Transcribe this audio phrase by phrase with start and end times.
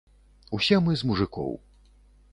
[0.57, 1.51] Усе мы з мужыкоў.